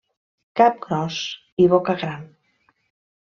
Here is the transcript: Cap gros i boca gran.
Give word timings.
Cap 0.61 0.79
gros 0.85 1.17
i 1.65 1.67
boca 1.73 1.95
gran. 2.05 2.25